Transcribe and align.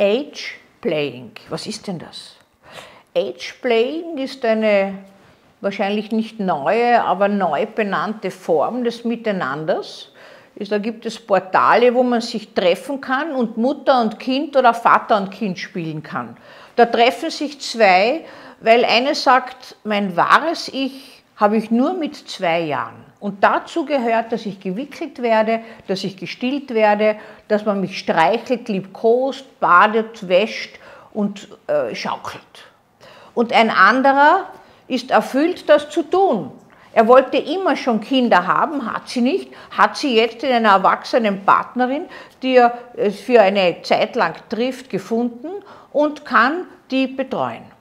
Age 0.00 0.54
Playing. 0.80 1.32
Was 1.50 1.66
ist 1.66 1.86
denn 1.86 1.98
das? 1.98 2.36
Age 3.14 3.54
Playing 3.60 4.16
ist 4.16 4.42
eine 4.46 4.94
wahrscheinlich 5.60 6.10
nicht 6.10 6.40
neue, 6.40 7.04
aber 7.04 7.28
neu 7.28 7.66
benannte 7.66 8.30
Form 8.30 8.82
des 8.82 9.04
Miteinanders. 9.04 10.10
Da 10.56 10.78
gibt 10.78 11.04
es 11.04 11.18
Portale, 11.18 11.94
wo 11.94 12.02
man 12.02 12.22
sich 12.22 12.54
treffen 12.54 13.02
kann 13.02 13.32
und 13.32 13.58
Mutter 13.58 14.00
und 14.00 14.18
Kind 14.18 14.56
oder 14.56 14.72
Vater 14.72 15.18
und 15.18 15.30
Kind 15.30 15.58
spielen 15.58 16.02
kann. 16.02 16.34
Da 16.76 16.86
treffen 16.86 17.28
sich 17.28 17.60
zwei, 17.60 18.24
weil 18.60 18.86
eine 18.86 19.14
sagt, 19.14 19.76
mein 19.84 20.16
wahres 20.16 20.68
Ich 20.68 21.19
habe 21.40 21.56
ich 21.56 21.70
nur 21.70 21.94
mit 21.94 22.14
zwei 22.16 22.60
Jahren. 22.60 23.02
Und 23.18 23.42
dazu 23.42 23.86
gehört, 23.86 24.30
dass 24.30 24.44
ich 24.44 24.60
gewickelt 24.60 25.20
werde, 25.22 25.60
dass 25.88 26.04
ich 26.04 26.16
gestillt 26.16 26.72
werde, 26.74 27.16
dass 27.48 27.64
man 27.64 27.80
mich 27.80 27.98
streichelt, 27.98 28.68
liebkost, 28.68 29.58
badet, 29.58 30.28
wäscht 30.28 30.78
und 31.12 31.48
äh, 31.66 31.94
schaukelt. 31.94 32.42
Und 33.34 33.52
ein 33.52 33.70
anderer 33.70 34.46
ist 34.86 35.10
erfüllt, 35.10 35.68
das 35.68 35.88
zu 35.88 36.02
tun. 36.02 36.52
Er 36.92 37.06
wollte 37.06 37.38
immer 37.38 37.76
schon 37.76 38.00
Kinder 38.00 38.46
haben, 38.46 38.92
hat 38.92 39.08
sie 39.08 39.20
nicht, 39.20 39.52
hat 39.70 39.96
sie 39.96 40.16
jetzt 40.16 40.42
in 40.42 40.52
einer 40.52 40.72
erwachsenen 40.72 41.44
Partnerin, 41.44 42.06
die 42.42 42.56
er 42.56 42.76
äh, 42.96 43.10
für 43.10 43.40
eine 43.40 43.80
Zeit 43.82 44.14
lang 44.14 44.34
trifft, 44.48 44.90
gefunden 44.90 45.48
und 45.92 46.24
kann 46.24 46.66
die 46.90 47.06
betreuen. 47.06 47.79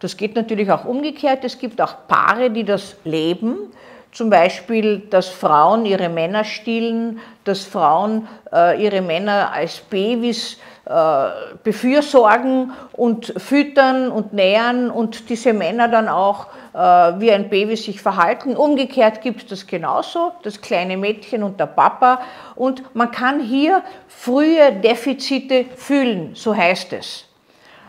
Das 0.00 0.16
geht 0.16 0.34
natürlich 0.34 0.70
auch 0.70 0.84
umgekehrt. 0.84 1.44
Es 1.44 1.58
gibt 1.58 1.80
auch 1.80 2.06
Paare, 2.08 2.50
die 2.50 2.64
das 2.64 2.96
leben, 3.04 3.72
zum 4.14 4.30
Beispiel, 4.30 5.00
dass 5.10 5.28
Frauen 5.28 5.84
ihre 5.86 6.08
Männer 6.08 6.44
stillen, 6.44 7.18
dass 7.42 7.64
Frauen 7.64 8.28
äh, 8.52 8.80
ihre 8.80 9.02
Männer 9.02 9.50
als 9.52 9.80
Babys 9.80 10.56
äh, 10.86 11.28
befürsorgen 11.64 12.72
und 12.92 13.34
füttern 13.38 14.12
und 14.12 14.32
nähern 14.32 14.88
und 14.90 15.28
diese 15.30 15.52
Männer 15.52 15.88
dann 15.88 16.08
auch 16.08 16.46
äh, 16.74 16.78
wie 16.78 17.32
ein 17.32 17.48
Baby 17.48 17.74
sich 17.74 18.00
verhalten. 18.00 18.56
Umgekehrt 18.56 19.20
gibt 19.20 19.42
es 19.42 19.48
das 19.48 19.66
genauso, 19.66 20.30
das 20.44 20.60
kleine 20.60 20.96
Mädchen 20.96 21.42
und 21.42 21.58
der 21.58 21.66
Papa. 21.66 22.20
Und 22.54 22.84
man 22.94 23.10
kann 23.10 23.40
hier 23.40 23.82
frühe 24.06 24.72
Defizite 24.72 25.64
fühlen, 25.74 26.30
so 26.34 26.54
heißt 26.54 26.92
es. 26.92 27.24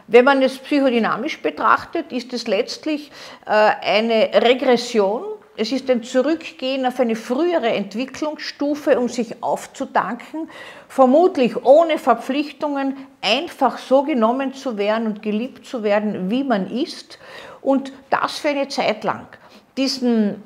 Wenn 0.07 0.25
man 0.25 0.41
es 0.41 0.57
psychodynamisch 0.57 1.41
betrachtet, 1.41 2.11
ist 2.11 2.33
es 2.33 2.47
letztlich 2.47 3.11
äh, 3.45 3.49
eine 3.49 4.29
Regression 4.33 5.23
es 5.57 5.71
ist 5.71 5.89
ein 5.89 6.03
Zurückgehen 6.03 6.85
auf 6.85 6.99
eine 6.99 7.15
frühere 7.15 7.69
Entwicklungsstufe, 7.69 8.99
um 8.99 9.07
sich 9.07 9.41
aufzudanken, 9.41 10.49
vermutlich 10.89 11.63
ohne 11.63 11.97
Verpflichtungen, 11.97 12.97
einfach 13.21 13.77
so 13.77 14.03
genommen 14.03 14.53
zu 14.53 14.77
werden 14.77 15.07
und 15.07 15.21
geliebt 15.21 15.65
zu 15.65 15.81
werden, 15.81 16.29
wie 16.29 16.43
man 16.43 16.69
ist 16.69 17.19
und 17.61 17.93
das 18.09 18.37
für 18.37 18.49
eine 18.49 18.67
Zeit 18.67 19.05
lang. 19.05 19.27
Diesen 19.77 20.43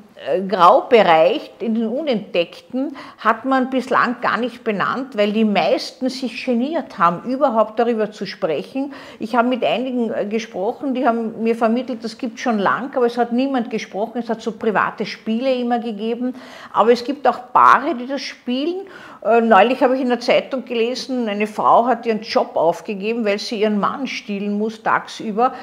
Graubereich, 0.50 1.50
in 1.60 1.76
den 1.76 1.88
Unentdeckten, 1.88 2.98
hat 3.20 3.46
man 3.46 3.70
bislang 3.70 4.20
gar 4.22 4.38
nicht 4.38 4.66
benannt, 4.66 5.16
weil 5.16 5.32
die 5.32 5.46
meisten 5.46 6.10
sich 6.10 6.46
geniert 6.46 6.98
haben, 6.98 7.30
überhaupt 7.30 7.80
darüber 7.80 8.12
zu 8.12 8.26
sprechen. 8.26 8.94
Ich 9.20 9.36
habe 9.36 9.48
mit 9.48 9.64
einigen 9.64 10.12
äh, 10.12 10.26
gesprochen, 10.26 10.94
die 10.94 11.08
haben 11.08 11.42
mir 11.42 11.56
vermittelt, 11.56 12.04
das 12.04 12.18
gibt 12.18 12.40
schon 12.40 12.60
lang, 12.60 12.96
aber 12.96 13.06
es 13.06 13.18
hat 13.18 13.32
niemand 13.32 13.70
gesprochen. 13.70 14.18
Es 14.18 14.30
hat 14.30 14.42
so 14.42 14.52
private 14.52 15.06
Spiele 15.06 15.56
immer 15.56 15.80
gegeben. 15.80 16.36
Aber 16.74 16.92
es 16.92 17.04
gibt 17.04 17.26
auch 17.26 17.54
Paare, 17.54 17.96
die 17.96 18.06
das 18.06 18.22
spielen. 18.22 18.88
Äh, 19.24 19.40
neulich 19.40 19.82
habe 19.82 19.96
ich 19.96 20.02
in 20.02 20.10
der 20.10 20.20
Zeitung 20.20 20.66
gelesen, 20.66 21.30
eine 21.30 21.48
Frau 21.48 21.86
hat 21.86 22.06
ihren 22.06 22.22
Job 22.22 22.56
aufgegeben, 22.56 23.24
weil 23.24 23.40
sie 23.40 23.62
ihren 23.62 23.80
Mann 23.80 24.06
stillen 24.06 24.58
muss 24.58 24.84
tagsüber. 24.84 25.54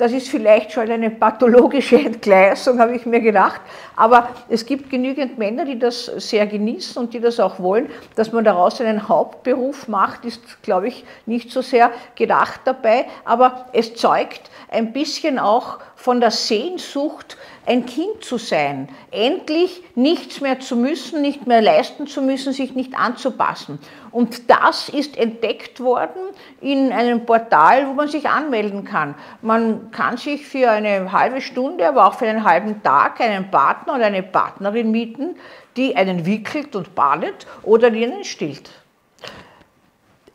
Das 0.00 0.12
ist 0.12 0.30
vielleicht 0.30 0.72
schon 0.72 0.90
eine 0.90 1.10
pathologische 1.10 1.98
Entgleisung, 2.06 2.78
habe 2.78 2.96
ich 2.96 3.04
mir 3.04 3.20
gedacht. 3.20 3.60
Aber 3.96 4.30
es 4.48 4.64
gibt 4.64 4.88
genügend 4.88 5.36
Männer, 5.36 5.66
die 5.66 5.78
das 5.78 6.06
sehr 6.06 6.46
genießen 6.46 7.02
und 7.02 7.12
die 7.12 7.20
das 7.20 7.38
auch 7.38 7.60
wollen. 7.60 7.90
Dass 8.16 8.32
man 8.32 8.42
daraus 8.42 8.80
einen 8.80 9.10
Hauptberuf 9.10 9.88
macht, 9.88 10.24
ist, 10.24 10.62
glaube 10.62 10.88
ich, 10.88 11.04
nicht 11.26 11.50
so 11.50 11.60
sehr 11.60 11.90
gedacht 12.14 12.62
dabei. 12.64 13.04
Aber 13.26 13.66
es 13.74 13.94
zeugt 13.94 14.50
ein 14.70 14.94
bisschen 14.94 15.38
auch 15.38 15.80
von 15.96 16.18
der 16.18 16.30
Sehnsucht, 16.30 17.36
ein 17.66 17.84
Kind 17.84 18.24
zu 18.24 18.38
sein, 18.38 18.88
endlich 19.10 19.82
nichts 19.94 20.40
mehr 20.40 20.60
zu 20.60 20.76
müssen, 20.76 21.20
nicht 21.20 21.46
mehr 21.46 21.60
leisten 21.60 22.06
zu 22.06 22.22
müssen, 22.22 22.54
sich 22.54 22.74
nicht 22.74 22.98
anzupassen. 22.98 23.78
Und 24.10 24.50
das 24.50 24.88
ist 24.88 25.16
entdeckt 25.18 25.78
worden 25.80 26.20
in 26.60 26.90
einem 26.90 27.26
Portal, 27.26 27.86
wo 27.86 27.92
man 27.92 28.08
sich 28.08 28.28
anmelden 28.28 28.84
kann. 28.84 29.14
Man 29.42 29.89
kann 29.90 30.16
sich 30.16 30.46
für 30.46 30.70
eine 30.70 31.12
halbe 31.12 31.40
Stunde, 31.40 31.86
aber 31.86 32.06
auch 32.06 32.14
für 32.14 32.26
einen 32.26 32.44
halben 32.44 32.82
Tag 32.82 33.20
einen 33.20 33.50
Partner 33.50 33.94
oder 33.94 34.06
eine 34.06 34.22
Partnerin 34.22 34.90
mieten, 34.90 35.36
die 35.76 35.96
einen 35.96 36.26
wickelt 36.26 36.74
und 36.76 36.94
badet 36.94 37.46
oder 37.62 37.90
die 37.90 38.04
einen 38.04 38.24
stillt. 38.24 38.70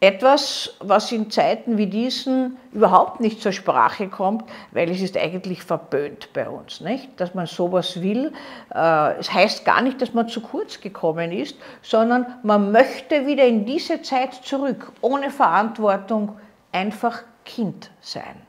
Etwas, 0.01 0.75
was 0.81 1.11
in 1.11 1.31
Zeiten 1.31 1.77
wie 1.77 1.87
diesen 1.87 2.57
überhaupt 2.73 3.21
nicht 3.21 3.41
zur 3.41 3.53
Sprache 3.53 4.07
kommt, 4.09 4.43
weil 4.71 4.91
es 4.91 5.01
ist 5.01 5.17
eigentlich 5.17 5.63
verböhnt 5.63 6.29
bei 6.33 6.47
uns, 6.47 6.81
nicht? 6.81 7.09
dass 7.19 7.33
man 7.33 7.47
sowas 7.47 8.01
will. 8.01 8.33
Äh, 8.73 9.17
es 9.17 9.33
heißt 9.33 9.63
gar 9.65 9.81
nicht, 9.81 10.01
dass 10.01 10.13
man 10.13 10.27
zu 10.27 10.41
kurz 10.41 10.81
gekommen 10.81 11.31
ist, 11.31 11.55
sondern 11.81 12.27
man 12.43 12.71
möchte 12.71 13.25
wieder 13.25 13.45
in 13.45 13.65
diese 13.65 14.01
Zeit 14.01 14.33
zurück, 14.33 14.91
ohne 15.01 15.31
Verantwortung, 15.31 16.37
einfach 16.71 17.23
Kind 17.45 17.89
sein. 18.01 18.41